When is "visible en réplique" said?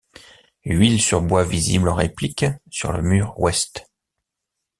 1.43-2.47